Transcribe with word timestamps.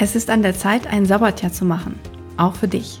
Es 0.00 0.14
ist 0.14 0.30
an 0.30 0.42
der 0.42 0.54
Zeit, 0.54 0.86
ein 0.86 1.06
Sabbatjahr 1.06 1.52
zu 1.52 1.64
machen, 1.64 1.98
auch 2.36 2.54
für 2.54 2.68
dich. 2.68 3.00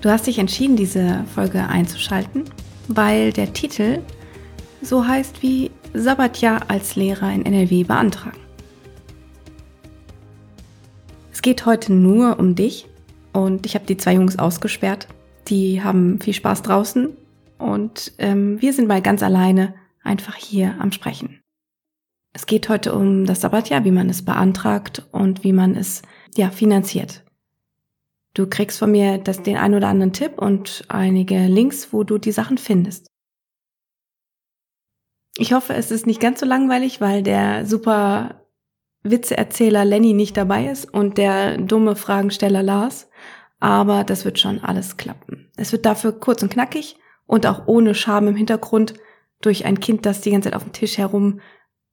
Du 0.00 0.10
hast 0.10 0.26
dich 0.26 0.40
entschieden, 0.40 0.74
diese 0.74 1.24
Folge 1.32 1.64
einzuschalten, 1.68 2.44
weil 2.88 3.32
der 3.32 3.52
Titel 3.52 4.00
so 4.82 5.06
heißt 5.06 5.42
wie 5.42 5.70
Sabbatjahr 5.94 6.62
als 6.68 6.96
Lehrer 6.96 7.32
in 7.32 7.46
NRW 7.46 7.84
beantragen. 7.84 8.40
Es 11.32 11.40
geht 11.40 11.66
heute 11.66 11.92
nur 11.92 12.40
um 12.40 12.56
dich 12.56 12.88
und 13.32 13.64
ich 13.64 13.76
habe 13.76 13.86
die 13.86 13.96
zwei 13.96 14.14
Jungs 14.14 14.40
ausgesperrt. 14.40 15.06
Die 15.46 15.84
haben 15.84 16.20
viel 16.20 16.34
Spaß 16.34 16.62
draußen 16.62 17.10
und 17.58 18.12
ähm, 18.18 18.60
wir 18.60 18.72
sind 18.72 18.88
mal 18.88 19.02
ganz 19.02 19.22
alleine 19.22 19.74
einfach 20.02 20.34
hier 20.34 20.74
am 20.80 20.90
Sprechen. 20.90 21.41
Es 22.32 22.46
geht 22.46 22.68
heute 22.68 22.94
um 22.94 23.26
das 23.26 23.42
Sabbatjahr, 23.42 23.84
wie 23.84 23.90
man 23.90 24.08
es 24.08 24.24
beantragt 24.24 25.06
und 25.12 25.44
wie 25.44 25.52
man 25.52 25.74
es 25.76 26.02
ja 26.34 26.50
finanziert. 26.50 27.24
Du 28.34 28.46
kriegst 28.48 28.78
von 28.78 28.90
mir 28.90 29.18
das, 29.18 29.42
den 29.42 29.58
ein 29.58 29.74
oder 29.74 29.88
anderen 29.88 30.14
Tipp 30.14 30.38
und 30.38 30.84
einige 30.88 31.46
Links, 31.46 31.92
wo 31.92 32.02
du 32.04 32.16
die 32.16 32.32
Sachen 32.32 32.56
findest. 32.56 33.06
Ich 35.36 35.52
hoffe, 35.52 35.74
es 35.74 35.90
ist 35.90 36.06
nicht 36.06 36.20
ganz 36.20 36.40
so 36.40 36.46
langweilig, 36.46 37.00
weil 37.00 37.22
der 37.22 37.66
super 37.66 38.46
Witzeerzähler 39.02 39.84
Lenny 39.84 40.14
nicht 40.14 40.36
dabei 40.36 40.66
ist 40.66 40.92
und 40.92 41.18
der 41.18 41.58
dumme 41.58 41.96
Fragensteller 41.96 42.62
Lars. 42.62 43.10
Aber 43.60 44.04
das 44.04 44.24
wird 44.24 44.38
schon 44.38 44.60
alles 44.60 44.96
klappen. 44.96 45.50
Es 45.56 45.72
wird 45.72 45.84
dafür 45.84 46.12
kurz 46.12 46.42
und 46.42 46.52
knackig 46.52 46.96
und 47.26 47.46
auch 47.46 47.66
ohne 47.66 47.94
Scham 47.94 48.28
im 48.28 48.36
Hintergrund 48.36 48.94
durch 49.40 49.66
ein 49.66 49.80
Kind, 49.80 50.06
das 50.06 50.20
die 50.20 50.30
ganze 50.30 50.48
Zeit 50.50 50.56
auf 50.56 50.64
dem 50.64 50.72
Tisch 50.72 50.98
herum 50.98 51.40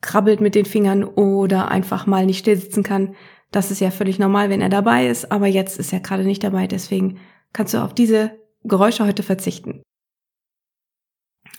krabbelt 0.02 0.42
mit 0.42 0.55
den 0.55 0.66
Fingern 0.66 1.03
oder 1.03 1.69
einfach 1.69 2.05
mal 2.05 2.25
nicht 2.25 2.39
still 2.39 2.58
sitzen 2.58 2.83
kann. 2.83 3.16
Das 3.52 3.72
ist 3.72 3.81
ja 3.81 3.92
völlig 3.92 4.19
normal, 4.19 4.50
wenn 4.50 4.61
er 4.61 4.69
dabei 4.69 5.08
ist, 5.08 5.31
aber 5.31 5.47
jetzt 5.47 5.80
ist 5.80 5.92
er 5.92 6.00
gerade 6.00 6.23
nicht 6.23 6.44
dabei, 6.44 6.67
deswegen 6.67 7.19
kannst 7.52 7.73
du 7.73 7.80
auf 7.80 7.94
diese 7.94 8.31
Geräusche 8.64 9.05
heute 9.05 9.23
verzichten. 9.23 9.81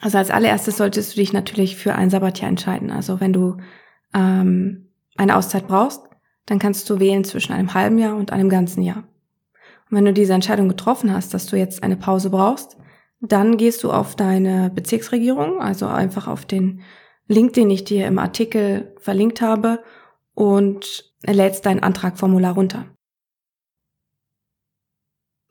Also 0.00 0.18
als 0.18 0.30
allererstes 0.30 0.76
solltest 0.76 1.12
du 1.12 1.20
dich 1.20 1.32
natürlich 1.32 1.76
für 1.76 1.94
ein 1.94 2.10
Sabbatjahr 2.10 2.48
entscheiden. 2.48 2.90
Also 2.90 3.20
wenn 3.20 3.32
du 3.32 3.58
ähm, 4.14 4.92
eine 5.16 5.36
Auszeit 5.36 5.66
brauchst, 5.66 6.02
dann 6.46 6.58
kannst 6.58 6.88
du 6.88 7.00
wählen 7.00 7.24
zwischen 7.24 7.52
einem 7.52 7.74
halben 7.74 7.98
Jahr 7.98 8.16
und 8.16 8.32
einem 8.32 8.48
ganzen 8.48 8.82
Jahr. 8.82 9.04
Und 9.90 9.96
wenn 9.96 10.04
du 10.04 10.12
diese 10.12 10.32
Entscheidung 10.32 10.68
getroffen 10.68 11.12
hast, 11.12 11.34
dass 11.34 11.46
du 11.46 11.56
jetzt 11.56 11.82
eine 11.82 11.96
Pause 11.96 12.30
brauchst, 12.30 12.76
dann 13.20 13.56
gehst 13.56 13.84
du 13.84 13.92
auf 13.92 14.16
deine 14.16 14.70
Bezirksregierung, 14.70 15.60
also 15.60 15.86
einfach 15.86 16.26
auf 16.26 16.46
den 16.46 16.80
Link, 17.30 17.52
den 17.52 17.70
ich 17.70 17.84
dir 17.84 18.08
im 18.08 18.18
Artikel 18.18 18.92
verlinkt 18.98 19.40
habe 19.40 19.84
und 20.34 21.12
lädst 21.24 21.64
dein 21.64 21.80
Antragformular 21.80 22.54
runter. 22.54 22.86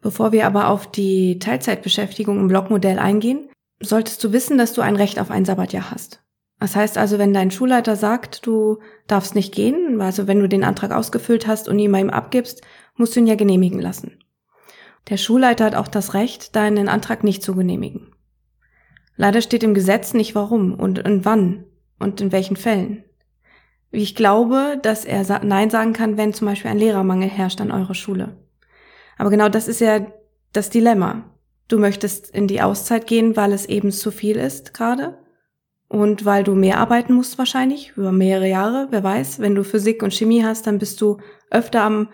Bevor 0.01 0.33
wir 0.33 0.45
aber 0.45 0.67
auf 0.67 0.91
die 0.91 1.39
Teilzeitbeschäftigung 1.39 2.37
im 2.37 2.47
Blockmodell 2.49 2.99
eingehen, 2.99 3.49
solltest 3.79 4.21
du 4.25 4.33
wissen, 4.33 4.57
dass 4.57 4.73
du 4.73 4.81
ein 4.81 4.97
Recht 4.97 5.19
auf 5.19 5.31
ein 5.31 5.45
Sabbatjahr 5.45 5.89
hast. 5.89 6.21
Das 6.59 6.75
heißt 6.75 6.97
also, 6.97 7.17
wenn 7.17 7.33
dein 7.33 7.49
Schulleiter 7.49 7.95
sagt, 7.95 8.45
du 8.45 8.79
darfst 9.07 9.33
nicht 9.33 9.55
gehen, 9.55 10.01
also 10.01 10.27
wenn 10.27 10.41
du 10.41 10.49
den 10.49 10.65
Antrag 10.65 10.91
ausgefüllt 10.91 11.47
hast 11.47 11.69
und 11.69 11.79
ihn 11.79 11.93
bei 11.93 12.01
ihm 12.01 12.09
abgibst, 12.09 12.61
musst 12.97 13.15
du 13.15 13.21
ihn 13.21 13.27
ja 13.27 13.35
genehmigen 13.35 13.79
lassen. 13.79 14.21
Der 15.09 15.15
Schulleiter 15.15 15.63
hat 15.63 15.75
auch 15.75 15.87
das 15.87 16.13
Recht, 16.13 16.57
deinen 16.57 16.89
Antrag 16.89 17.23
nicht 17.23 17.41
zu 17.41 17.55
genehmigen. 17.55 18.13
Leider 19.15 19.41
steht 19.41 19.63
im 19.63 19.73
Gesetz 19.73 20.13
nicht 20.13 20.35
warum 20.35 20.73
und, 20.73 21.05
und 21.05 21.23
wann 21.23 21.65
und 21.99 22.21
in 22.21 22.31
welchen 22.31 22.55
Fällen. 22.55 23.03
Ich 23.91 24.15
glaube, 24.15 24.79
dass 24.81 25.05
er 25.05 25.43
Nein 25.43 25.69
sagen 25.69 25.93
kann, 25.93 26.17
wenn 26.17 26.33
zum 26.33 26.47
Beispiel 26.47 26.71
ein 26.71 26.77
Lehrermangel 26.77 27.29
herrscht 27.29 27.61
an 27.61 27.71
eurer 27.71 27.95
Schule. 27.95 28.37
Aber 29.17 29.29
genau 29.29 29.49
das 29.49 29.67
ist 29.67 29.81
ja 29.81 30.05
das 30.53 30.69
Dilemma. 30.69 31.35
Du 31.67 31.77
möchtest 31.77 32.29
in 32.29 32.47
die 32.47 32.61
Auszeit 32.61 33.07
gehen, 33.07 33.35
weil 33.35 33.51
es 33.51 33.65
eben 33.65 33.91
zu 33.91 34.11
viel 34.11 34.37
ist 34.37 34.73
gerade. 34.73 35.17
Und 35.87 36.23
weil 36.23 36.43
du 36.43 36.53
mehr 36.53 36.77
arbeiten 36.77 37.13
musst 37.13 37.39
wahrscheinlich, 37.39 37.93
über 37.95 38.11
mehrere 38.11 38.47
Jahre, 38.47 38.87
wer 38.91 39.03
weiß. 39.03 39.39
Wenn 39.39 39.55
du 39.55 39.63
Physik 39.63 40.03
und 40.03 40.13
Chemie 40.13 40.43
hast, 40.43 40.67
dann 40.67 40.77
bist 40.77 41.01
du 41.01 41.17
öfter 41.49 41.81
am 41.81 42.09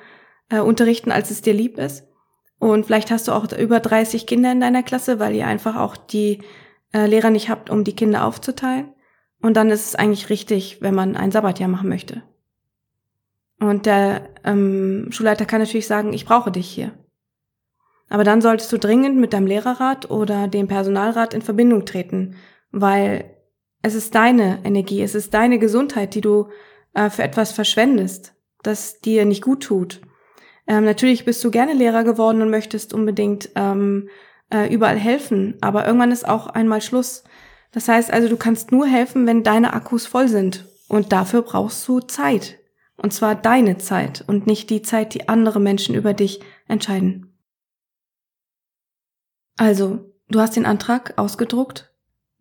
äh, 0.49 0.59
Unterrichten, 0.59 1.11
als 1.11 1.29
es 1.29 1.41
dir 1.41 1.53
lieb 1.53 1.77
ist. 1.77 2.07
Und 2.57 2.85
vielleicht 2.85 3.11
hast 3.11 3.27
du 3.27 3.33
auch 3.33 3.51
über 3.51 3.81
30 3.81 4.25
Kinder 4.25 4.51
in 4.51 4.61
deiner 4.61 4.81
Klasse, 4.81 5.19
weil 5.19 5.35
ihr 5.35 5.45
einfach 5.45 5.75
auch 5.75 5.97
die 5.97 6.41
äh, 6.93 7.05
Lehrer 7.05 7.31
nicht 7.31 7.49
habt, 7.49 7.69
um 7.69 7.83
die 7.83 7.95
Kinder 7.95 8.25
aufzuteilen. 8.25 8.94
Und 9.45 9.53
dann 9.53 9.69
ist 9.69 9.85
es 9.85 9.93
eigentlich 9.93 10.31
richtig, 10.31 10.81
wenn 10.81 10.95
man 10.95 11.15
ein 11.15 11.29
Sabbatjahr 11.29 11.69
machen 11.69 11.87
möchte. 11.87 12.23
Und 13.59 13.85
der 13.85 14.27
ähm, 14.43 15.09
Schulleiter 15.11 15.45
kann 15.45 15.61
natürlich 15.61 15.85
sagen, 15.85 16.13
ich 16.13 16.25
brauche 16.25 16.51
dich 16.51 16.67
hier. 16.67 16.93
Aber 18.09 18.23
dann 18.23 18.41
solltest 18.41 18.73
du 18.73 18.79
dringend 18.79 19.17
mit 19.17 19.33
deinem 19.33 19.45
Lehrerrat 19.45 20.09
oder 20.09 20.47
dem 20.47 20.67
Personalrat 20.67 21.35
in 21.35 21.43
Verbindung 21.43 21.85
treten, 21.85 22.37
weil 22.71 23.35
es 23.83 23.93
ist 23.93 24.15
deine 24.15 24.61
Energie, 24.63 25.03
es 25.03 25.13
ist 25.13 25.35
deine 25.35 25.59
Gesundheit, 25.59 26.15
die 26.15 26.21
du 26.21 26.47
äh, 26.95 27.11
für 27.11 27.21
etwas 27.21 27.51
verschwendest, 27.51 28.33
das 28.63 28.99
dir 28.99 29.25
nicht 29.25 29.43
gut 29.43 29.61
tut. 29.61 30.01
Ähm, 30.65 30.85
natürlich 30.85 31.23
bist 31.23 31.43
du 31.43 31.51
gerne 31.51 31.73
Lehrer 31.73 32.03
geworden 32.03 32.41
und 32.41 32.49
möchtest 32.49 32.95
unbedingt 32.95 33.51
ähm, 33.53 34.09
äh, 34.51 34.73
überall 34.73 34.97
helfen, 34.97 35.55
aber 35.61 35.85
irgendwann 35.85 36.11
ist 36.11 36.27
auch 36.27 36.47
einmal 36.47 36.81
Schluss. 36.81 37.23
Das 37.75 37.89
heißt 37.89 38.11
also, 38.11 38.29
du 38.29 38.37
kannst 38.37 38.71
nur 38.71 38.87
helfen, 38.87 39.27
wenn 39.27 39.43
deine 39.43 39.73
Akkus 39.73 40.05
voll 40.05 40.29
sind. 40.29 40.65
Und 40.87 41.11
dafür 41.11 41.41
brauchst 41.41 41.85
du 41.87 41.99
Zeit. 41.99 42.57
Und 42.95 43.13
zwar 43.13 43.35
deine 43.35 43.77
Zeit 43.77 44.23
und 44.25 44.47
nicht 44.47 44.69
die 44.69 44.81
Zeit, 44.81 45.13
die 45.13 45.27
andere 45.27 45.59
Menschen 45.59 45.93
über 45.93 46.13
dich 46.13 46.39
entscheiden. 46.69 47.37
Also, 49.57 50.13
du 50.29 50.39
hast 50.39 50.55
den 50.55 50.65
Antrag 50.65 51.17
ausgedruckt. 51.17 51.93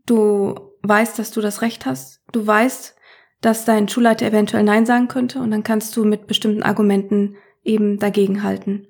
Du 0.07 0.55
weißt, 0.83 1.19
dass 1.19 1.33
du 1.33 1.41
das 1.41 1.63
Recht 1.63 1.85
hast. 1.85 2.23
Du 2.31 2.47
weißt, 2.47 2.95
dass 3.41 3.65
dein 3.65 3.89
Schulleiter 3.89 4.27
eventuell 4.27 4.63
Nein 4.63 4.87
sagen 4.87 5.09
könnte. 5.09 5.41
Und 5.41 5.51
dann 5.51 5.65
kannst 5.65 5.97
du 5.97 6.05
mit 6.05 6.29
bestimmten 6.29 6.63
Argumenten 6.63 7.35
eben 7.65 7.99
dagegen 7.99 8.45
halten. 8.45 8.87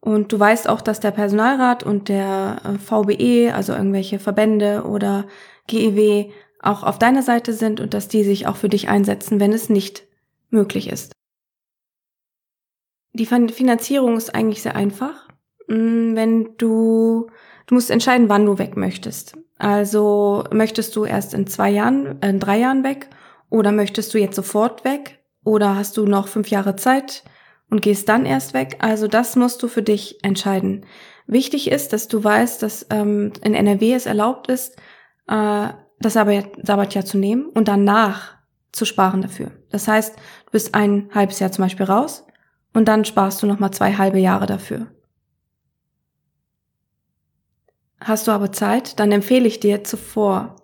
Und 0.00 0.32
du 0.32 0.40
weißt 0.40 0.70
auch, 0.70 0.80
dass 0.80 1.00
der 1.00 1.10
Personalrat 1.10 1.82
und 1.82 2.08
der 2.08 2.62
äh, 2.64 2.78
VBE, 2.78 3.52
also 3.54 3.74
irgendwelche 3.74 4.18
Verbände 4.18 4.84
oder 4.84 5.26
GEW 5.66 6.30
auch 6.60 6.82
auf 6.82 6.98
deiner 6.98 7.22
Seite 7.22 7.52
sind 7.52 7.80
und 7.80 7.94
dass 7.94 8.08
die 8.08 8.24
sich 8.24 8.46
auch 8.46 8.56
für 8.56 8.68
dich 8.68 8.88
einsetzen, 8.88 9.40
wenn 9.40 9.52
es 9.52 9.68
nicht 9.68 10.04
möglich 10.50 10.88
ist. 10.88 11.12
Die 13.12 13.26
Finanzierung 13.26 14.16
ist 14.16 14.34
eigentlich 14.34 14.62
sehr 14.62 14.76
einfach. 14.76 15.28
Mm, 15.68 16.14
wenn 16.14 16.56
du, 16.58 17.28
du 17.66 17.74
musst 17.74 17.90
entscheiden, 17.90 18.28
wann 18.28 18.44
du 18.44 18.58
weg 18.58 18.76
möchtest. 18.76 19.36
Also 19.58 20.44
möchtest 20.52 20.94
du 20.96 21.04
erst 21.04 21.32
in 21.32 21.46
zwei 21.46 21.70
Jahren, 21.70 22.20
äh, 22.20 22.28
in 22.28 22.40
drei 22.40 22.58
Jahren 22.58 22.84
weg 22.84 23.08
oder 23.48 23.72
möchtest 23.72 24.12
du 24.12 24.18
jetzt 24.18 24.36
sofort 24.36 24.84
weg 24.84 25.20
oder 25.44 25.76
hast 25.76 25.96
du 25.96 26.04
noch 26.04 26.28
fünf 26.28 26.48
Jahre 26.48 26.76
Zeit 26.76 27.24
und 27.70 27.80
gehst 27.80 28.08
dann 28.08 28.26
erst 28.26 28.52
weg? 28.52 28.76
Also 28.80 29.08
das 29.08 29.36
musst 29.36 29.62
du 29.62 29.68
für 29.68 29.82
dich 29.82 30.22
entscheiden. 30.22 30.84
Wichtig 31.26 31.70
ist, 31.70 31.92
dass 31.92 32.08
du 32.08 32.22
weißt, 32.22 32.62
dass 32.62 32.86
ähm, 32.90 33.32
in 33.42 33.54
NRW 33.54 33.94
es 33.94 34.06
erlaubt 34.06 34.48
ist, 34.48 34.76
äh, 35.28 35.68
das 35.98 36.12
Sabbatjahr 36.12 37.04
zu 37.04 37.18
nehmen 37.18 37.46
und 37.46 37.68
danach 37.68 38.36
zu 38.72 38.84
sparen 38.84 39.22
dafür. 39.22 39.52
Das 39.70 39.88
heißt, 39.88 40.16
du 40.16 40.50
bist 40.52 40.74
ein 40.74 41.08
halbes 41.14 41.38
Jahr 41.38 41.52
zum 41.52 41.64
Beispiel 41.64 41.86
raus 41.86 42.26
und 42.74 42.86
dann 42.86 43.04
sparst 43.04 43.42
du 43.42 43.46
nochmal 43.46 43.70
zwei 43.70 43.94
halbe 43.94 44.18
Jahre 44.18 44.46
dafür. 44.46 44.88
Hast 48.00 48.28
du 48.28 48.32
aber 48.32 48.52
Zeit, 48.52 49.00
dann 49.00 49.10
empfehle 49.10 49.46
ich 49.46 49.58
dir 49.58 49.82
zuvor 49.84 50.56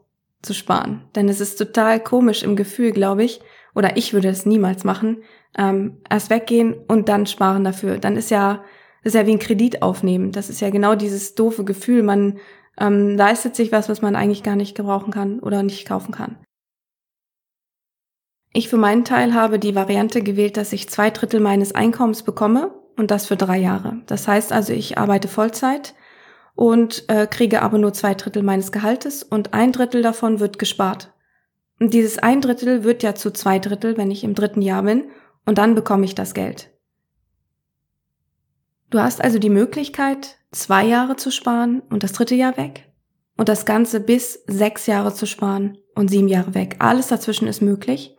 zu 0.42 0.52
sparen. 0.52 1.04
Denn 1.14 1.28
es 1.28 1.40
ist 1.40 1.56
total 1.56 1.98
komisch 2.00 2.42
im 2.42 2.56
Gefühl, 2.56 2.92
glaube 2.92 3.24
ich, 3.24 3.40
oder 3.74 3.96
ich 3.96 4.12
würde 4.12 4.28
es 4.28 4.44
niemals 4.44 4.84
machen, 4.84 5.22
ähm, 5.56 6.02
erst 6.10 6.28
weggehen 6.28 6.74
und 6.88 7.08
dann 7.08 7.26
sparen 7.26 7.64
dafür. 7.64 7.98
Dann 7.98 8.16
ist 8.16 8.30
ja 8.30 8.62
Das 9.04 9.14
ist 9.14 9.20
ja 9.20 9.26
wie 9.26 9.32
ein 9.32 9.38
Kredit 9.38 9.82
aufnehmen. 9.82 10.30
Das 10.30 10.48
ist 10.48 10.60
ja 10.60 10.70
genau 10.70 10.94
dieses 10.94 11.34
doofe 11.34 11.64
Gefühl. 11.64 12.02
Man 12.02 12.38
ähm, 12.78 13.16
leistet 13.16 13.56
sich 13.56 13.72
was, 13.72 13.88
was 13.88 14.02
man 14.02 14.16
eigentlich 14.16 14.42
gar 14.42 14.56
nicht 14.56 14.74
gebrauchen 14.74 15.12
kann 15.12 15.40
oder 15.40 15.62
nicht 15.62 15.86
kaufen 15.86 16.12
kann. 16.12 16.38
Ich 18.52 18.68
für 18.68 18.76
meinen 18.76 19.04
Teil 19.04 19.34
habe 19.34 19.58
die 19.58 19.74
Variante 19.74 20.22
gewählt, 20.22 20.56
dass 20.56 20.72
ich 20.72 20.88
zwei 20.88 21.10
Drittel 21.10 21.40
meines 21.40 21.74
Einkommens 21.74 22.22
bekomme 22.22 22.74
und 22.96 23.10
das 23.10 23.26
für 23.26 23.36
drei 23.36 23.58
Jahre. 23.58 24.02
Das 24.06 24.28
heißt 24.28 24.52
also, 24.52 24.72
ich 24.72 24.98
arbeite 24.98 25.28
Vollzeit 25.28 25.94
und 26.54 27.08
äh, 27.08 27.26
kriege 27.26 27.62
aber 27.62 27.78
nur 27.78 27.94
zwei 27.94 28.14
Drittel 28.14 28.42
meines 28.42 28.70
Gehaltes 28.70 29.22
und 29.22 29.54
ein 29.54 29.72
Drittel 29.72 30.02
davon 30.02 30.38
wird 30.38 30.58
gespart. 30.58 31.14
Und 31.80 31.94
dieses 31.94 32.18
ein 32.18 32.42
Drittel 32.42 32.84
wird 32.84 33.02
ja 33.02 33.14
zu 33.14 33.32
zwei 33.32 33.58
Drittel, 33.58 33.96
wenn 33.96 34.10
ich 34.10 34.22
im 34.22 34.34
dritten 34.34 34.62
Jahr 34.62 34.82
bin 34.82 35.06
und 35.46 35.56
dann 35.58 35.74
bekomme 35.74 36.04
ich 36.04 36.14
das 36.14 36.34
Geld. 36.34 36.70
Du 38.92 39.00
hast 39.00 39.24
also 39.24 39.38
die 39.38 39.48
Möglichkeit, 39.48 40.36
zwei 40.50 40.84
Jahre 40.84 41.16
zu 41.16 41.30
sparen 41.30 41.80
und 41.88 42.02
das 42.02 42.12
dritte 42.12 42.34
Jahr 42.34 42.58
weg 42.58 42.92
und 43.38 43.48
das 43.48 43.64
Ganze 43.64 44.00
bis 44.00 44.44
sechs 44.46 44.86
Jahre 44.86 45.14
zu 45.14 45.26
sparen 45.26 45.78
und 45.94 46.10
sieben 46.10 46.28
Jahre 46.28 46.54
weg. 46.54 46.76
Alles 46.78 47.08
dazwischen 47.08 47.48
ist 47.48 47.62
möglich. 47.62 48.14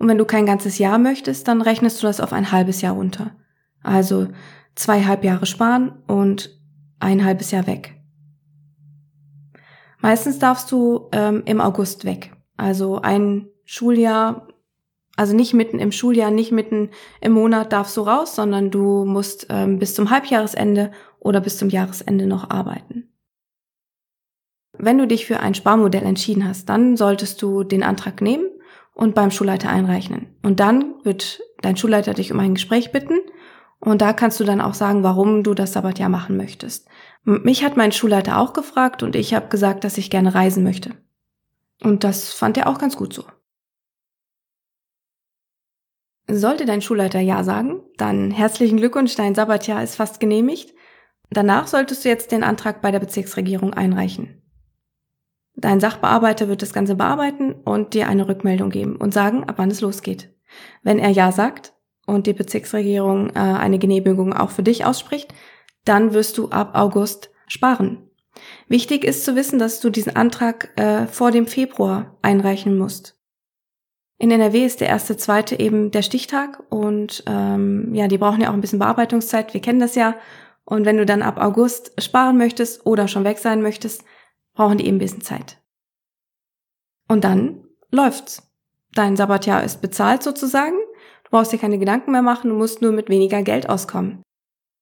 Und 0.00 0.08
wenn 0.08 0.18
du 0.18 0.24
kein 0.24 0.44
ganzes 0.44 0.78
Jahr 0.78 0.98
möchtest, 0.98 1.46
dann 1.46 1.62
rechnest 1.62 2.02
du 2.02 2.08
das 2.08 2.20
auf 2.20 2.32
ein 2.32 2.50
halbes 2.50 2.80
Jahr 2.80 2.94
runter. 2.94 3.36
Also 3.84 4.26
zweieinhalb 4.74 5.22
Jahre 5.22 5.46
sparen 5.46 5.92
und 6.08 6.58
ein 6.98 7.24
halbes 7.24 7.52
Jahr 7.52 7.68
weg. 7.68 7.94
Meistens 10.00 10.40
darfst 10.40 10.72
du 10.72 11.08
ähm, 11.12 11.44
im 11.46 11.60
August 11.60 12.04
weg. 12.04 12.32
Also 12.56 13.00
ein 13.00 13.46
Schuljahr, 13.64 14.48
also 15.16 15.34
nicht 15.34 15.54
mitten 15.54 15.78
im 15.78 15.92
Schuljahr, 15.92 16.30
nicht 16.30 16.52
mitten 16.52 16.90
im 17.20 17.32
Monat 17.32 17.72
darfst 17.72 17.96
du 17.96 18.02
raus, 18.02 18.34
sondern 18.34 18.70
du 18.70 19.04
musst 19.04 19.46
ähm, 19.48 19.78
bis 19.78 19.94
zum 19.94 20.10
Halbjahresende 20.10 20.92
oder 21.18 21.40
bis 21.40 21.56
zum 21.58 21.70
Jahresende 21.70 22.26
noch 22.26 22.50
arbeiten. 22.50 23.08
Wenn 24.78 24.98
du 24.98 25.06
dich 25.06 25.24
für 25.24 25.40
ein 25.40 25.54
Sparmodell 25.54 26.04
entschieden 26.04 26.46
hast, 26.46 26.68
dann 26.68 26.98
solltest 26.98 27.40
du 27.40 27.64
den 27.64 27.82
Antrag 27.82 28.20
nehmen 28.20 28.46
und 28.94 29.14
beim 29.14 29.30
Schulleiter 29.30 29.70
einreichen. 29.70 30.36
Und 30.42 30.60
dann 30.60 30.94
wird 31.02 31.40
dein 31.62 31.78
Schulleiter 31.78 32.12
dich 32.12 32.30
um 32.30 32.40
ein 32.40 32.54
Gespräch 32.54 32.92
bitten 32.92 33.14
und 33.78 34.02
da 34.02 34.12
kannst 34.12 34.38
du 34.40 34.44
dann 34.44 34.60
auch 34.60 34.74
sagen, 34.74 35.02
warum 35.02 35.42
du 35.42 35.54
das 35.54 35.72
Sabbatjahr 35.72 36.08
machen 36.08 36.36
möchtest. 36.36 36.88
Mich 37.24 37.64
hat 37.64 37.76
mein 37.76 37.92
Schulleiter 37.92 38.38
auch 38.38 38.52
gefragt 38.52 39.02
und 39.02 39.16
ich 39.16 39.34
habe 39.34 39.48
gesagt, 39.48 39.84
dass 39.84 39.98
ich 39.98 40.10
gerne 40.10 40.34
reisen 40.34 40.62
möchte. 40.62 40.92
Und 41.82 42.04
das 42.04 42.32
fand 42.32 42.56
er 42.56 42.68
auch 42.68 42.78
ganz 42.78 42.96
gut 42.96 43.12
so. 43.12 43.24
Sollte 46.28 46.64
dein 46.64 46.82
Schulleiter 46.82 47.20
Ja 47.20 47.44
sagen, 47.44 47.82
dann 47.98 48.32
herzlichen 48.32 48.78
Glückwunsch, 48.78 49.14
dein 49.14 49.36
Sabbatjahr 49.36 49.82
ist 49.82 49.94
fast 49.94 50.18
genehmigt. 50.18 50.74
Danach 51.30 51.68
solltest 51.68 52.04
du 52.04 52.08
jetzt 52.08 52.32
den 52.32 52.42
Antrag 52.42 52.82
bei 52.82 52.90
der 52.90 52.98
Bezirksregierung 52.98 53.74
einreichen. 53.74 54.42
Dein 55.54 55.80
Sachbearbeiter 55.80 56.48
wird 56.48 56.62
das 56.62 56.72
Ganze 56.72 56.96
bearbeiten 56.96 57.52
und 57.52 57.94
dir 57.94 58.08
eine 58.08 58.28
Rückmeldung 58.28 58.70
geben 58.70 58.96
und 58.96 59.14
sagen, 59.14 59.44
ab 59.44 59.54
wann 59.58 59.70
es 59.70 59.80
losgeht. 59.80 60.34
Wenn 60.82 60.98
er 60.98 61.10
Ja 61.10 61.32
sagt 61.32 61.74
und 62.06 62.26
die 62.26 62.34
Bezirksregierung 62.34 63.30
äh, 63.30 63.38
eine 63.38 63.78
Genehmigung 63.78 64.32
auch 64.32 64.50
für 64.50 64.62
dich 64.62 64.84
ausspricht, 64.84 65.32
dann 65.84 66.12
wirst 66.12 66.38
du 66.38 66.50
ab 66.50 66.72
August 66.74 67.30
sparen. 67.46 68.10
Wichtig 68.68 69.04
ist 69.04 69.24
zu 69.24 69.34
wissen, 69.34 69.58
dass 69.58 69.80
du 69.80 69.90
diesen 69.90 70.14
Antrag 70.14 70.78
äh, 70.78 71.06
vor 71.06 71.30
dem 71.30 71.46
Februar 71.46 72.18
einreichen 72.20 72.76
musst. 72.76 73.15
In 74.18 74.30
NRW 74.30 74.64
ist 74.64 74.80
der 74.80 74.88
erste, 74.88 75.16
zweite 75.16 75.60
eben 75.60 75.90
der 75.90 76.02
Stichtag 76.02 76.62
und 76.70 77.22
ähm, 77.26 77.94
ja, 77.94 78.08
die 78.08 78.16
brauchen 78.18 78.40
ja 78.40 78.48
auch 78.48 78.54
ein 78.54 78.62
bisschen 78.62 78.78
Bearbeitungszeit. 78.78 79.52
Wir 79.52 79.60
kennen 79.60 79.80
das 79.80 79.94
ja. 79.94 80.16
Und 80.64 80.84
wenn 80.84 80.96
du 80.96 81.06
dann 81.06 81.22
ab 81.22 81.38
August 81.38 81.92
sparen 82.02 82.38
möchtest 82.38 82.86
oder 82.86 83.08
schon 83.08 83.24
weg 83.24 83.38
sein 83.38 83.62
möchtest, 83.62 84.04
brauchen 84.54 84.78
die 84.78 84.86
eben 84.86 84.96
ein 84.96 85.00
bisschen 85.00 85.20
Zeit. 85.20 85.60
Und 87.08 87.24
dann 87.24 87.64
läuft's. 87.90 88.42
Dein 88.94 89.16
Sabbatjahr 89.16 89.62
ist 89.62 89.82
bezahlt 89.82 90.22
sozusagen. 90.22 90.76
Du 91.24 91.30
brauchst 91.30 91.52
dir 91.52 91.58
keine 91.58 91.78
Gedanken 91.78 92.12
mehr 92.12 92.22
machen, 92.22 92.50
du 92.50 92.56
musst 92.56 92.82
nur 92.82 92.92
mit 92.92 93.10
weniger 93.10 93.42
Geld 93.42 93.68
auskommen. 93.68 94.22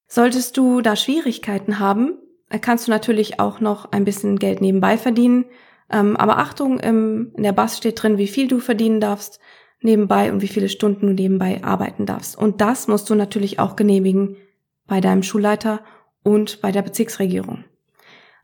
Solltest 0.07 0.57
du 0.57 0.81
da 0.81 0.95
Schwierigkeiten 0.95 1.81
haben, 1.81 2.19
kannst 2.61 2.87
du 2.87 2.93
natürlich 2.93 3.41
auch 3.41 3.61
noch 3.61 3.91
ein 3.91 4.05
bisschen 4.05 4.39
Geld 4.39 4.61
nebenbei 4.61 4.97
verdienen. 4.97 5.47
Ähm, 5.91 6.17
aber 6.17 6.39
Achtung, 6.39 6.79
im, 6.81 7.33
in 7.37 7.43
der 7.43 7.53
Bass 7.53 7.77
steht 7.77 8.03
drin, 8.03 8.19
wie 8.19 8.27
viel 8.27 8.49
du 8.49 8.59
verdienen 8.59 9.01
darfst 9.01 9.41
nebenbei 9.81 10.33
und 10.33 10.41
wie 10.41 10.49
viele 10.49 10.69
Stunden 10.69 11.07
du 11.07 11.13
nebenbei 11.13 11.63
arbeiten 11.63 12.07
darfst. 12.07 12.39
Und 12.39 12.61
das 12.61 12.89
musst 12.89 13.11
du 13.11 13.15
natürlich 13.15 13.59
auch 13.59 13.77
genehmigen 13.77 14.37
bei 14.87 15.01
deinem 15.01 15.23
Schulleiter 15.23 15.81
und 16.23 16.61
bei 16.63 16.73
der 16.73 16.83
Bezirksregierung. 16.83 17.65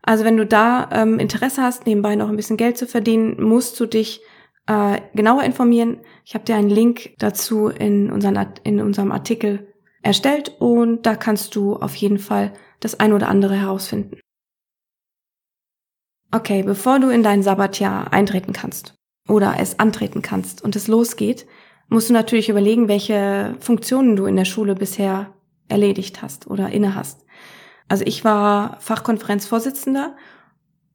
Also 0.03 0.23
wenn 0.23 0.37
du 0.37 0.45
da 0.45 0.89
ähm, 0.91 1.19
Interesse 1.19 1.61
hast, 1.61 1.85
nebenbei 1.85 2.15
noch 2.15 2.29
ein 2.29 2.35
bisschen 2.35 2.57
Geld 2.57 2.77
zu 2.77 2.87
verdienen, 2.87 3.41
musst 3.41 3.79
du 3.79 3.85
dich 3.85 4.21
äh, 4.67 4.99
genauer 5.13 5.43
informieren. 5.43 5.99
Ich 6.25 6.33
habe 6.33 6.45
dir 6.45 6.55
einen 6.55 6.69
Link 6.69 7.11
dazu 7.19 7.67
in, 7.67 8.11
unseren, 8.11 8.53
in 8.63 8.79
unserem 8.79 9.11
Artikel 9.11 9.67
erstellt 10.01 10.55
und 10.59 11.05
da 11.05 11.15
kannst 11.15 11.55
du 11.55 11.75
auf 11.75 11.95
jeden 11.95 12.19
Fall 12.19 12.53
das 12.79 12.99
ein 12.99 13.13
oder 13.13 13.27
andere 13.27 13.55
herausfinden. 13.55 14.19
Okay, 16.31 16.63
bevor 16.63 16.99
du 16.99 17.09
in 17.09 17.23
dein 17.23 17.43
Sabbatjahr 17.43 18.13
eintreten 18.13 18.53
kannst 18.53 18.95
oder 19.27 19.55
es 19.59 19.79
antreten 19.79 20.21
kannst 20.21 20.63
und 20.63 20.75
es 20.75 20.87
losgeht, 20.87 21.45
musst 21.89 22.09
du 22.09 22.13
natürlich 22.13 22.47
überlegen, 22.47 22.87
welche 22.87 23.55
Funktionen 23.59 24.15
du 24.15 24.25
in 24.25 24.37
der 24.37 24.45
Schule 24.45 24.75
bisher 24.75 25.33
erledigt 25.67 26.21
hast 26.21 26.47
oder 26.47 26.69
inne 26.69 26.95
hast. 26.95 27.25
Also 27.89 28.05
ich 28.05 28.23
war 28.23 28.77
Fachkonferenzvorsitzender 28.79 30.15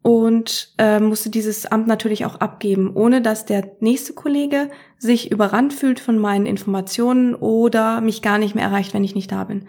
und 0.00 0.72
äh, 0.78 1.00
musste 1.00 1.28
dieses 1.28 1.66
Amt 1.66 1.86
natürlich 1.86 2.24
auch 2.24 2.36
abgeben, 2.36 2.92
ohne 2.94 3.20
dass 3.20 3.44
der 3.44 3.72
nächste 3.80 4.14
Kollege 4.14 4.70
sich 4.96 5.30
überrannt 5.30 5.74
fühlt 5.74 6.00
von 6.00 6.18
meinen 6.18 6.46
Informationen 6.46 7.34
oder 7.34 8.00
mich 8.00 8.22
gar 8.22 8.38
nicht 8.38 8.54
mehr 8.54 8.64
erreicht, 8.64 8.94
wenn 8.94 9.04
ich 9.04 9.14
nicht 9.14 9.32
da 9.32 9.44
bin. 9.44 9.66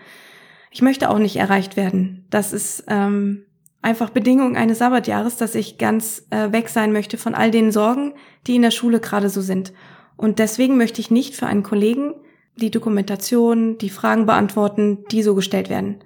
Ich 0.72 0.82
möchte 0.82 1.10
auch 1.10 1.20
nicht 1.20 1.36
erreicht 1.36 1.76
werden. 1.76 2.26
Das 2.30 2.54
ist 2.54 2.86
ähm, 2.88 3.47
einfach 3.82 4.10
Bedingung 4.10 4.56
eines 4.56 4.80
Sabbatjahres, 4.80 5.38
dass 5.38 5.56
ich 5.56 5.78
ganz 5.78 6.26
äh, 6.30 6.52
weg 6.52 6.70
sein 6.70 6.92
möchte 6.92 7.18
von 7.18 7.36
all 7.36 7.52
den 7.52 7.72
Sorgen, 7.72 8.14
die 8.46 8.56
in 8.56 8.62
der 8.62 8.72
Schule 8.72 9.00
gerade 9.00 9.30
so 9.30 9.42
sind. 9.42 9.74
Und 10.16 10.40
deswegen 10.40 10.78
möchte 10.78 11.00
ich 11.00 11.12
nicht 11.12 11.36
für 11.36 11.48
einen 11.48 11.64
Kollegen 11.64 12.14
die 12.56 12.72
Dokumentation, 12.72 13.78
die 13.78 13.90
Fragen 13.90 14.26
beantworten, 14.26 15.06
die 15.12 15.22
so 15.22 15.36
gestellt 15.36 15.70
werden. 15.70 16.04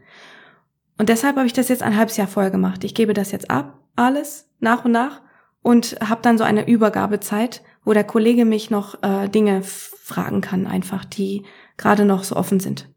Und 0.98 1.10
deshalb 1.10 1.38
habe 1.38 1.48
ich 1.48 1.54
das 1.54 1.70
jetzt 1.70 1.82
ein 1.82 1.98
halbes 1.98 2.18
Jahr 2.18 2.28
vorher 2.28 2.52
gemacht. 2.52 2.84
Ich 2.84 2.94
gebe 2.94 3.14
das 3.14 3.32
jetzt 3.32 3.50
ab, 3.50 3.80
alles, 3.96 4.50
nach 4.60 4.86
und 4.86 4.92
nach, 4.92 5.22
und 5.64 5.98
habe 6.02 6.22
dann 6.22 6.38
so 6.38 6.44
eine 6.44 6.68
Übergabezeit, 6.68 7.62
wo 7.84 7.94
der 7.94 8.04
Kollege 8.04 8.46
mich 8.46 8.70
noch 8.70 9.02
äh, 9.02 9.30
Dinge 9.30 9.64
fragen 9.64 10.42
kann, 10.42 10.68
einfach, 10.68 11.06
die 11.06 11.44
gerade 11.78 12.06
noch 12.06 12.24
so 12.24 12.36
offen 12.36 12.60
sind. 12.60 12.91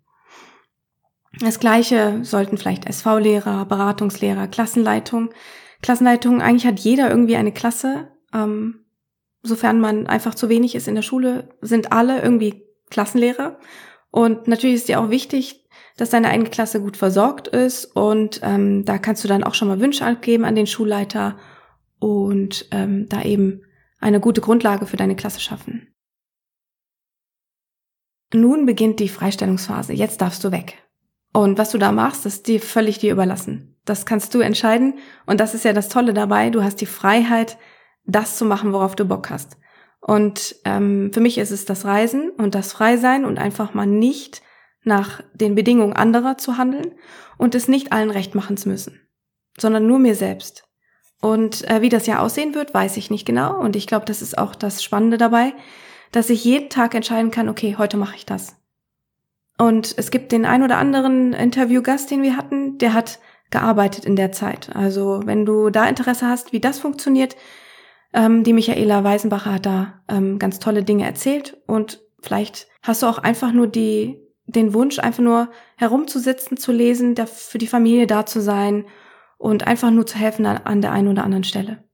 Das 1.41 1.59
gleiche 1.59 2.25
sollten 2.25 2.59
vielleicht 2.59 2.87
SV-Lehrer, 2.87 3.65
Beratungslehrer, 3.67 4.49
Klassenleitung. 4.49 5.31
Klassenleitung, 5.83 6.41
eigentlich 6.41 6.67
hat 6.67 6.81
jeder 6.81 7.11
irgendwie 7.11 7.37
eine 7.37 7.53
Klasse. 7.53 8.09
Ähm, 8.33 8.85
sofern 9.43 9.81
man 9.81 10.07
einfach 10.07 10.35
zu 10.35 10.49
wenig 10.49 10.75
ist 10.75 10.89
in 10.89 10.95
der 10.95 11.03
Schule, 11.03 11.51
sind 11.61 11.93
alle 11.93 12.23
irgendwie 12.23 12.65
Klassenlehrer. 12.91 13.59
Und 14.11 14.49
natürlich 14.49 14.77
ist 14.77 14.89
dir 14.89 15.01
auch 15.01 15.11
wichtig, 15.11 15.69
dass 15.97 16.11
deine 16.11 16.29
eigene 16.29 16.51
Klasse 16.51 16.81
gut 16.81 16.97
versorgt 16.97 17.49
ist 17.49 17.85
und 17.85 18.41
ähm, 18.43 18.85
da 18.85 18.99
kannst 18.99 19.23
du 19.23 19.29
dann 19.29 19.45
auch 19.45 19.55
schon 19.55 19.69
mal 19.69 19.81
Wünsche 19.81 20.05
abgeben 20.05 20.45
an 20.45 20.57
den 20.57 20.67
Schulleiter 20.67 21.37
und 22.01 22.67
ähm, 22.73 23.09
da 23.09 23.23
eben 23.23 23.63
eine 24.01 24.21
gute 24.21 24.41
Grundlage 24.41 24.87
für 24.87 24.97
deine 24.97 25.17
Klasse 25.17 25.41
schaffen. 25.41 25.95
Nun 28.33 28.67
beginnt 28.67 28.99
die 28.99 29.09
Freistellungsphase. 29.09 29.93
Jetzt 29.93 30.21
darfst 30.21 30.43
du 30.43 30.51
weg. 30.51 30.84
Und 31.35 31.59
was 31.59 31.73
du 31.73 31.79
da 31.79 31.91
machst, 31.91 32.25
ist 32.27 32.47
dir 32.47 32.61
völlig 32.61 33.01
dir 33.01 33.13
überlassen. 33.13 33.77
Das 33.85 34.07
kannst 34.07 34.33
du 34.35 34.41
entscheiden. 34.41 34.95
Und 35.27 35.41
das 35.41 35.53
ist 35.53 35.65
ja 35.65 35.73
das 35.73 35.89
Tolle 35.89 36.15
dabei. 36.15 36.49
Du 36.49 36.63
hast 36.63 36.81
die 36.81 36.87
Freiheit, 36.87 37.59
das 38.07 38.39
zu 38.39 38.45
machen, 38.45 38.73
worauf 38.73 38.95
du 38.95 39.05
Bock 39.05 39.31
hast. 39.31 39.59
Und 40.01 40.55
ähm, 40.65 41.11
für 41.13 41.21
mich 41.21 41.39
ist 41.39 41.51
es 41.51 41.65
das 41.65 41.85
Reisen 41.85 42.31
und 42.31 42.55
das 42.55 42.73
Freisein 42.73 43.25
und 43.25 43.39
einfach 43.39 43.75
mal 43.75 43.87
nicht 43.87 44.43
nach 44.85 45.23
den 45.33 45.57
Bedingungen 45.57 45.95
anderer 45.95 46.39
zu 46.39 46.57
handeln 46.57 46.93
und 47.37 47.55
es 47.57 47.67
nicht 47.67 47.93
allen 47.93 48.11
recht 48.11 48.35
machen 48.37 48.57
zu 48.57 48.69
müssen, 48.69 49.01
sondern 49.59 49.87
nur 49.87 49.99
mir 49.99 50.15
selbst. 50.15 50.69
Und 51.21 51.69
äh, 51.69 51.81
wie 51.81 51.89
das 51.89 52.07
ja 52.07 52.21
aussehen 52.21 52.55
wird, 52.55 52.75
weiß 52.75 52.97
ich 52.97 53.11
nicht 53.11 53.25
genau. 53.25 53.59
Und 53.59 53.75
ich 53.75 53.87
glaube, 53.87 54.05
das 54.05 54.23
ist 54.23 54.39
auch 54.39 54.55
das 54.55 54.85
Spannende 54.85 55.17
dabei, 55.17 55.53
dass 56.13 56.31
ich 56.31 56.45
jeden 56.45 56.69
Tag 56.69 56.95
entscheiden 56.95 57.33
kann, 57.33 57.49
okay, 57.49 57.75
heute 57.77 57.97
mache 57.97 58.15
ich 58.15 58.27
das. 58.27 58.57
Und 59.59 59.95
es 59.97 60.11
gibt 60.11 60.33
den 60.33 60.45
ein 60.45 60.63
oder 60.63 60.79
anderen 60.79 61.33
Interviewgast, 61.33 62.11
den 62.11 62.23
wir 62.23 62.37
hatten, 62.37 62.79
der 62.79 62.93
hat 62.93 63.21
gearbeitet 63.51 64.05
in 64.05 64.17
der 64.17 64.33
Zeit. 64.33 64.75
Also 64.75 65.23
wenn 65.25 65.47
du 65.47 65.71
da 65.71 65.87
Interesse 65.87 66.27
hast, 66.27 66.53
wie 66.53 66.61
das 66.61 66.81
funktioniert, 66.81 67.37
ähm, 68.13 68.43
die 68.43 68.53
Michaela 68.53 69.05
Weisenbacher 69.05 69.55
hat 69.55 69.67
da 69.67 70.03
ähm, 70.09 70.39
ganz 70.39 70.59
tolle 70.59 70.83
Dinge 70.83 71.05
erzählt 71.05 71.57
und 71.67 72.01
vielleicht 72.21 72.69
hast 72.83 73.03
du 73.03 73.07
auch 73.07 73.19
einfach 73.19 73.53
nur 73.53 73.67
die 73.67 74.21
den 74.47 74.75
Wunsch, 74.75 74.99
einfach 74.99 75.23
nur 75.23 75.51
herumzusitzen, 75.77 76.57
zu 76.57 76.73
lesen, 76.73 77.17
für 77.17 77.59
die 77.59 77.67
Familie 77.67 78.07
da 78.07 78.27
zu 78.27 78.41
sein 78.41 78.85
und 79.39 79.67
einfach 79.67 79.91
nur 79.91 80.07
zu 80.07 80.17
helfen 80.19 80.47
an 80.47 80.83
der 80.83 80.93
einen 80.93 81.09
oder 81.09 81.25
anderen 81.25 81.45
Stelle. 81.45 81.85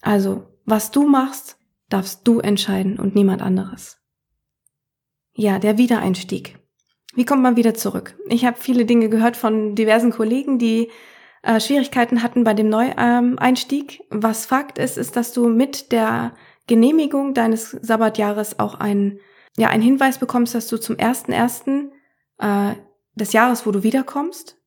Also, 0.00 0.46
was 0.64 0.90
du 0.90 1.06
machst, 1.06 1.58
darfst 1.88 2.26
du 2.26 2.40
entscheiden 2.40 2.98
und 2.98 3.14
niemand 3.14 3.42
anderes. 3.42 4.01
Ja, 5.34 5.58
der 5.58 5.78
Wiedereinstieg. 5.78 6.58
Wie 7.14 7.24
kommt 7.24 7.42
man 7.42 7.56
wieder 7.56 7.74
zurück? 7.74 8.16
Ich 8.28 8.44
habe 8.44 8.56
viele 8.58 8.84
Dinge 8.84 9.08
gehört 9.08 9.36
von 9.36 9.74
diversen 9.74 10.10
Kollegen, 10.10 10.58
die 10.58 10.90
äh, 11.42 11.60
Schwierigkeiten 11.60 12.22
hatten 12.22 12.44
bei 12.44 12.54
dem 12.54 12.68
Neueinstieg. 12.68 14.02
Was 14.10 14.46
Fakt 14.46 14.78
ist, 14.78 14.96
ist, 14.96 15.16
dass 15.16 15.32
du 15.32 15.48
mit 15.48 15.92
der 15.92 16.34
Genehmigung 16.66 17.34
deines 17.34 17.70
Sabbatjahres 17.70 18.58
auch 18.58 18.74
einen, 18.74 19.18
ja, 19.56 19.68
einen 19.68 19.82
Hinweis 19.82 20.18
bekommst, 20.18 20.54
dass 20.54 20.68
du 20.68 20.78
zum 20.78 20.96
ersten 20.96 21.32
ersten 21.32 21.92
äh, 22.38 22.74
des 23.14 23.32
Jahres, 23.32 23.66
wo 23.66 23.72
du 23.72 23.82
wiederkommst, 23.82 24.58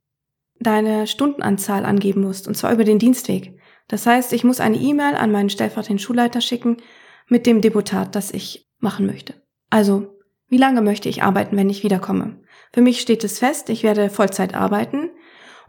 deine 0.60 1.07
Stundenanzahl 1.07 1.86
angeben 1.86 2.22
musst, 2.22 2.48
und 2.48 2.55
zwar 2.55 2.74
über 2.74 2.84
den 2.84 3.00
Dienstweg. 3.00 3.60
Das 3.88 4.05
heißt, 4.05 4.34
ich 4.34 4.43
muss 4.43 4.60
eine 4.60 4.77
E-Mail 4.77 5.15
an 5.15 5.31
meinen 5.31 5.50
stellvertretenden 5.50 6.00
Schulleiter 6.00 6.41
schicken 6.41 6.77
mit 7.27 7.45
dem 7.45 7.62
Deputat, 7.62 8.15
das 8.15 8.31
ich 8.31 8.69
machen 8.79 9.05
möchte. 9.05 9.34
Also, 9.69 10.14
wie 10.48 10.58
lange 10.58 10.82
möchte 10.82 11.10
ich 11.10 11.24
arbeiten, 11.24 11.58
wenn 11.58 11.70
ich 11.70 11.84
wiederkomme? 11.84 12.42
Für 12.72 12.82
mich 12.82 13.02
steht 13.02 13.24
es 13.24 13.40
fest, 13.40 13.70
ich 13.70 13.84
werde 13.84 14.10
Vollzeit 14.10 14.54
arbeiten 14.54 15.10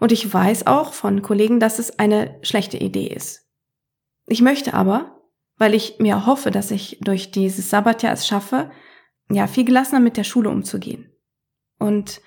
und 0.00 0.12
ich 0.12 0.32
weiß 0.32 0.66
auch 0.66 0.92
von 0.92 1.22
Kollegen, 1.22 1.60
dass 1.60 1.78
es 1.78 1.98
eine 1.98 2.38
schlechte 2.42 2.76
Idee 2.76 3.06
ist. 3.06 3.48
Ich 4.26 4.42
möchte 4.42 4.74
aber, 4.74 5.22
weil 5.56 5.74
ich 5.74 5.98
mir 5.98 6.26
hoffe, 6.26 6.50
dass 6.50 6.70
ich 6.70 6.98
durch 7.00 7.30
dieses 7.30 7.70
Sabbatjahr 7.70 8.12
es 8.12 8.26
schaffe, 8.26 8.70
ja, 9.30 9.46
viel 9.46 9.64
gelassener 9.64 10.00
mit 10.00 10.16
der 10.16 10.24
Schule 10.24 10.50
umzugehen. 10.50 11.12
Und 11.78 12.20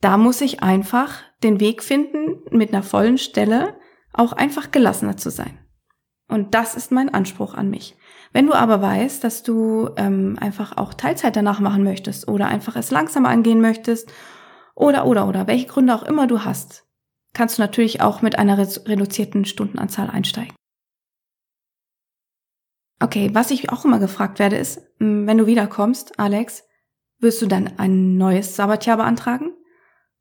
da 0.00 0.16
muss 0.16 0.40
ich 0.40 0.62
einfach 0.62 1.22
den 1.42 1.60
Weg 1.60 1.82
finden, 1.82 2.40
mit 2.50 2.72
einer 2.72 2.82
vollen 2.82 3.18
Stelle 3.18 3.76
auch 4.12 4.32
einfach 4.32 4.70
gelassener 4.70 5.16
zu 5.16 5.30
sein. 5.30 5.58
Und 6.28 6.54
das 6.54 6.74
ist 6.74 6.90
mein 6.90 7.12
Anspruch 7.12 7.54
an 7.54 7.70
mich. 7.70 7.96
Wenn 8.32 8.46
du 8.46 8.54
aber 8.54 8.80
weißt, 8.80 9.22
dass 9.22 9.42
du 9.42 9.90
ähm, 9.96 10.36
einfach 10.40 10.76
auch 10.76 10.94
Teilzeit 10.94 11.36
danach 11.36 11.60
machen 11.60 11.84
möchtest 11.84 12.28
oder 12.28 12.46
einfach 12.46 12.76
es 12.76 12.90
langsamer 12.90 13.28
angehen 13.28 13.60
möchtest 13.60 14.10
oder 14.74 15.06
oder 15.06 15.28
oder 15.28 15.46
welche 15.46 15.66
Gründe 15.66 15.94
auch 15.94 16.02
immer 16.02 16.26
du 16.26 16.44
hast, 16.44 16.86
kannst 17.34 17.58
du 17.58 17.62
natürlich 17.62 18.00
auch 18.00 18.22
mit 18.22 18.38
einer 18.38 18.58
reduzierten 18.58 19.44
Stundenanzahl 19.44 20.08
einsteigen. 20.08 20.54
Okay, 23.00 23.30
was 23.32 23.50
ich 23.50 23.70
auch 23.70 23.84
immer 23.84 23.98
gefragt 23.98 24.38
werde 24.38 24.56
ist, 24.56 24.80
wenn 24.98 25.36
du 25.36 25.46
wiederkommst, 25.46 26.18
Alex, 26.18 26.64
wirst 27.18 27.42
du 27.42 27.46
dann 27.46 27.78
ein 27.78 28.16
neues 28.16 28.56
Sabbatjahr 28.56 28.96
beantragen? 28.96 29.52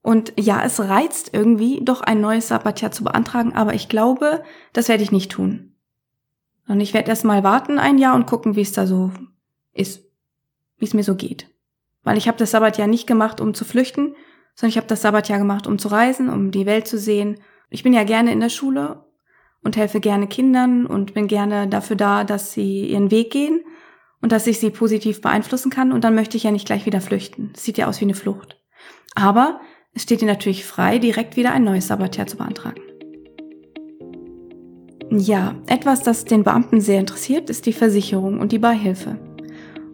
Und 0.02 0.34
ja, 0.40 0.64
es 0.64 0.80
reizt 0.80 1.30
irgendwie, 1.32 1.80
doch 1.84 2.02
ein 2.02 2.22
neues 2.22 2.48
Sabbatjahr 2.48 2.92
zu 2.92 3.04
beantragen, 3.04 3.54
aber 3.54 3.76
ich 3.76 3.88
glaube, 3.88 4.44
das 4.74 4.90
werde 4.90 5.04
ich 5.04 5.12
nicht 5.12 5.32
tun. 5.32 5.71
Und 6.68 6.80
ich 6.80 6.94
werde 6.94 7.10
erst 7.10 7.26
mal 7.26 7.44
warten 7.44 7.80
ein 7.80 7.98
Jahr 7.98 8.16
und 8.16 8.28
gucken, 8.28 8.56
wie 8.56 8.62
es 8.62 8.72
da 8.72 8.88
so 8.88 9.12
ist, 9.74 10.04
wie 10.78 10.86
es 10.86 10.94
mir 10.94 11.04
so 11.04 11.16
geht. 11.16 11.48
Weil 12.04 12.18
ich 12.18 12.28
habe 12.28 12.38
das 12.38 12.52
Sabbatjahr 12.52 12.88
nicht 12.88 13.08
gemacht, 13.08 13.42
um 13.42 13.54
zu 13.54 13.66
flüchten, 13.66 14.16
sondern 14.56 14.70
ich 14.70 14.78
habe 14.78 14.88
das 14.88 15.02
Sabbatjahr 15.02 15.40
gemacht, 15.40 15.68
um 15.68 15.80
zu 15.80 15.88
reisen, 15.88 16.30
um 16.30 16.52
die 16.52 16.66
Welt 16.66 16.88
zu 16.88 16.98
sehen. 16.98 17.40
Ich 17.70 17.84
bin 17.84 17.94
ja 17.94 18.04
gerne 18.04 18.32
in 18.32 18.40
der 18.40 18.50
Schule 18.50 19.04
und 19.64 19.78
helfe 19.78 20.00
gerne 20.00 20.28
Kindern 20.28 20.86
und 20.86 21.14
bin 21.14 21.28
gerne 21.28 21.68
dafür 21.68 21.96
da, 21.96 22.24
dass 22.24 22.52
sie 22.52 22.88
ihren 22.88 23.12
Weg 23.12 23.32
gehen 23.32 23.62
und 24.22 24.32
dass 24.32 24.48
ich 24.48 24.60
sie 24.60 24.70
positiv 24.70 25.22
beeinflussen 25.22 25.72
kann. 25.72 25.92
Und 25.92 26.04
dann 26.04 26.16
möchte 26.16 26.38
ich 26.38 26.44
ja 26.44 26.52
nicht 26.52 26.66
gleich 26.66 26.86
wieder 26.86 27.02
flüchten. 27.02 27.52
Das 27.54 27.64
sieht 27.64 27.78
ja 27.78 27.88
aus 27.88 28.00
wie 28.02 28.06
eine 28.06 28.14
Flucht. 28.14 28.58
Aber 29.16 29.62
es 29.94 30.04
steht 30.04 30.22
dir 30.22 30.28
natürlich 30.28 30.66
frei, 30.66 31.00
direkt 31.00 31.36
wieder 31.36 31.52
ein 31.52 31.64
neues 31.64 31.88
Sabbatjahr 31.88 32.28
zu 32.28 32.38
beantragen. 32.38 32.82
Ja, 35.14 35.56
etwas, 35.68 36.04
das 36.04 36.24
den 36.24 36.46
Beamten 36.46 36.80
sehr 36.80 37.02
interessiert, 37.02 37.50
ist 37.50 37.66
die 37.66 37.74
Versicherung 37.74 38.40
und 38.40 38.54
die 38.54 38.60
Beihilfe. 38.60 39.18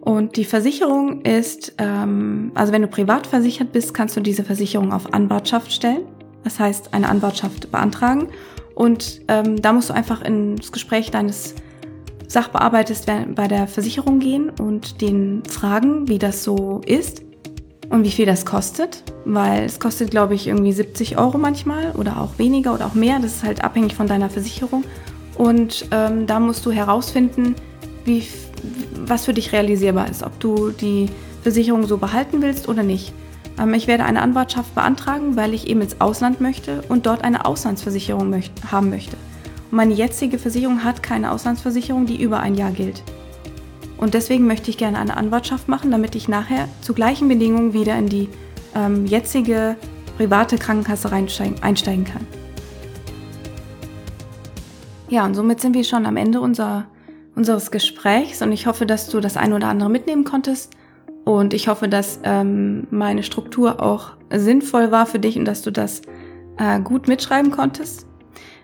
Und 0.00 0.36
die 0.36 0.44
Versicherung 0.44 1.22
ist, 1.22 1.74
ähm, 1.78 2.52
also 2.54 2.72
wenn 2.72 2.82
du 2.82 2.88
privat 2.88 3.26
versichert 3.26 3.72
bist, 3.72 3.94
kannst 3.94 4.16
du 4.16 4.20
diese 4.20 4.44
Versicherung 4.44 4.92
auf 4.92 5.12
Anwartschaft 5.12 5.72
stellen. 5.72 6.02
Das 6.44 6.60
heißt, 6.60 6.94
eine 6.94 7.08
Anwartschaft 7.08 7.72
beantragen. 7.72 8.28
Und 8.76 9.22
ähm, 9.26 9.60
da 9.60 9.72
musst 9.72 9.90
du 9.90 9.94
einfach 9.94 10.22
ins 10.22 10.70
Gespräch 10.70 11.10
deines 11.10 11.56
Sachbearbeiters 12.28 13.04
bei 13.34 13.48
der 13.48 13.66
Versicherung 13.66 14.20
gehen 14.20 14.50
und 14.50 15.00
den 15.00 15.42
fragen, 15.48 16.06
wie 16.06 16.18
das 16.18 16.44
so 16.44 16.80
ist 16.86 17.22
und 17.90 18.04
wie 18.04 18.10
viel 18.10 18.26
das 18.26 18.46
kostet, 18.46 19.02
weil 19.24 19.64
es 19.64 19.80
kostet, 19.80 20.10
glaube 20.12 20.34
ich, 20.34 20.46
irgendwie 20.46 20.72
70 20.72 21.18
Euro 21.18 21.38
manchmal 21.38 21.92
oder 21.92 22.20
auch 22.20 22.38
weniger 22.38 22.72
oder 22.72 22.86
auch 22.86 22.94
mehr. 22.94 23.18
Das 23.18 23.36
ist 23.36 23.42
halt 23.42 23.64
abhängig 23.64 23.94
von 23.94 24.06
deiner 24.06 24.30
Versicherung. 24.30 24.84
Und 25.38 25.86
ähm, 25.92 26.26
da 26.26 26.40
musst 26.40 26.66
du 26.66 26.72
herausfinden, 26.72 27.54
wie, 28.04 28.26
was 29.06 29.24
für 29.24 29.32
dich 29.32 29.52
realisierbar 29.52 30.10
ist, 30.10 30.24
ob 30.24 30.38
du 30.40 30.70
die 30.70 31.08
Versicherung 31.42 31.86
so 31.86 31.96
behalten 31.96 32.42
willst 32.42 32.68
oder 32.68 32.82
nicht. 32.82 33.12
Ähm, 33.58 33.72
ich 33.72 33.86
werde 33.86 34.04
eine 34.04 34.20
Anwartschaft 34.20 34.74
beantragen, 34.74 35.36
weil 35.36 35.54
ich 35.54 35.68
eben 35.68 35.80
ins 35.80 36.00
Ausland 36.00 36.40
möchte 36.40 36.82
und 36.88 37.06
dort 37.06 37.22
eine 37.22 37.46
Auslandsversicherung 37.46 38.28
möcht 38.28 38.52
haben 38.70 38.90
möchte. 38.90 39.16
Und 39.70 39.76
meine 39.76 39.94
jetzige 39.94 40.38
Versicherung 40.38 40.82
hat 40.82 41.02
keine 41.02 41.30
Auslandsversicherung, 41.30 42.06
die 42.06 42.20
über 42.20 42.40
ein 42.40 42.56
Jahr 42.56 42.72
gilt. 42.72 43.02
Und 43.96 44.14
deswegen 44.14 44.46
möchte 44.46 44.70
ich 44.70 44.78
gerne 44.78 44.98
eine 44.98 45.16
Anwartschaft 45.16 45.68
machen, 45.68 45.90
damit 45.90 46.14
ich 46.16 46.28
nachher 46.28 46.68
zu 46.80 46.94
gleichen 46.94 47.28
Bedingungen 47.28 47.72
wieder 47.72 47.96
in 47.96 48.08
die 48.08 48.28
ähm, 48.74 49.06
jetzige 49.06 49.76
private 50.16 50.58
Krankenkasse 50.58 51.10
einsteigen 51.12 52.04
kann. 52.04 52.26
Ja, 55.08 55.24
und 55.24 55.34
somit 55.34 55.60
sind 55.60 55.74
wir 55.74 55.84
schon 55.84 56.04
am 56.04 56.16
Ende 56.18 56.40
unser, 56.40 56.86
unseres 57.34 57.70
Gesprächs 57.70 58.42
und 58.42 58.52
ich 58.52 58.66
hoffe, 58.66 58.84
dass 58.84 59.08
du 59.08 59.20
das 59.20 59.38
ein 59.38 59.54
oder 59.54 59.68
andere 59.68 59.88
mitnehmen 59.88 60.24
konntest 60.24 60.74
und 61.24 61.54
ich 61.54 61.68
hoffe, 61.68 61.88
dass 61.88 62.20
ähm, 62.24 62.86
meine 62.90 63.22
Struktur 63.22 63.82
auch 63.82 64.10
sinnvoll 64.30 64.90
war 64.90 65.06
für 65.06 65.18
dich 65.18 65.38
und 65.38 65.46
dass 65.46 65.62
du 65.62 65.70
das 65.70 66.02
äh, 66.58 66.80
gut 66.80 67.08
mitschreiben 67.08 67.50
konntest. 67.50 68.06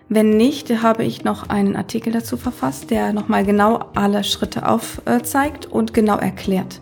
Wenn 0.07 0.37
nicht, 0.37 0.69
habe 0.83 1.03
ich 1.03 1.23
noch 1.23 1.49
einen 1.49 1.75
Artikel 1.75 2.13
dazu 2.13 2.37
verfasst, 2.37 2.91
der 2.91 3.11
nochmal 3.11 3.43
genau 3.43 3.85
alle 3.95 4.23
Schritte 4.23 4.67
aufzeigt 4.67 5.65
und 5.65 5.95
genau 5.95 6.17
erklärt. 6.17 6.79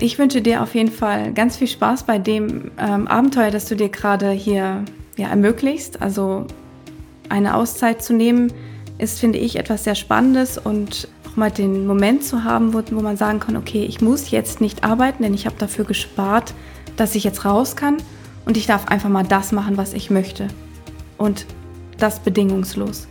Ich 0.00 0.18
wünsche 0.18 0.42
dir 0.42 0.62
auf 0.62 0.74
jeden 0.74 0.90
Fall 0.90 1.32
ganz 1.34 1.56
viel 1.56 1.68
Spaß 1.68 2.02
bei 2.02 2.18
dem 2.18 2.72
ähm, 2.78 3.06
Abenteuer, 3.06 3.52
das 3.52 3.66
du 3.66 3.76
dir 3.76 3.90
gerade 3.90 4.30
hier 4.30 4.84
ja, 5.16 5.28
ermöglichst. 5.28 6.02
Also 6.02 6.46
eine 7.30 7.54
Auszeit 7.56 8.02
zu 8.02 8.12
nehmen, 8.12 8.52
ist, 8.98 9.18
finde 9.18 9.38
ich, 9.38 9.56
etwas 9.56 9.84
sehr 9.84 9.94
Spannendes 9.94 10.58
und 10.58 11.08
auch 11.26 11.36
mal 11.36 11.50
den 11.50 11.86
Moment 11.86 12.24
zu 12.24 12.44
haben, 12.44 12.74
wo, 12.74 12.82
wo 12.90 13.00
man 13.00 13.16
sagen 13.16 13.40
kann, 13.40 13.56
okay, 13.56 13.84
ich 13.84 14.00
muss 14.00 14.30
jetzt 14.30 14.60
nicht 14.60 14.84
arbeiten, 14.84 15.22
denn 15.22 15.34
ich 15.34 15.46
habe 15.46 15.56
dafür 15.58 15.84
gespart, 15.84 16.54
dass 16.96 17.14
ich 17.14 17.24
jetzt 17.24 17.44
raus 17.44 17.76
kann 17.76 17.96
und 18.44 18.56
ich 18.56 18.66
darf 18.66 18.88
einfach 18.88 19.08
mal 19.08 19.24
das 19.24 19.52
machen, 19.52 19.76
was 19.76 19.94
ich 19.94 20.10
möchte. 20.10 20.48
Und 21.16 21.46
das 21.98 22.20
bedingungslos. 22.20 23.06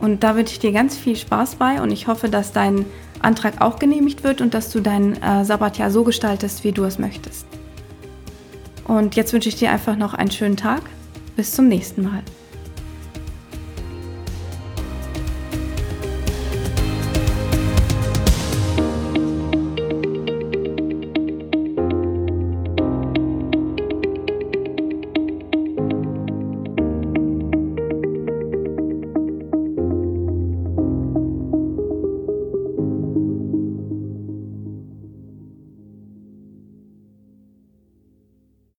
Und 0.00 0.22
da 0.22 0.36
wünsche 0.36 0.52
ich 0.52 0.58
dir 0.60 0.72
ganz 0.72 0.96
viel 0.96 1.16
Spaß 1.16 1.56
bei 1.56 1.82
und 1.82 1.90
ich 1.90 2.06
hoffe, 2.06 2.28
dass 2.28 2.52
dein 2.52 2.84
Antrag 3.20 3.60
auch 3.60 3.78
genehmigt 3.78 4.22
wird 4.22 4.40
und 4.40 4.54
dass 4.54 4.70
du 4.70 4.80
dein 4.80 5.20
äh, 5.22 5.44
Sabbatjahr 5.44 5.90
so 5.90 6.04
gestaltest, 6.04 6.62
wie 6.62 6.72
du 6.72 6.84
es 6.84 6.98
möchtest. 6.98 7.46
Und 8.86 9.16
jetzt 9.16 9.32
wünsche 9.32 9.48
ich 9.48 9.56
dir 9.56 9.70
einfach 9.70 9.96
noch 9.96 10.14
einen 10.14 10.30
schönen 10.30 10.56
Tag. 10.56 10.82
Bis 11.36 11.52
zum 11.52 11.68
nächsten 11.68 12.02
Mal. 12.02 12.22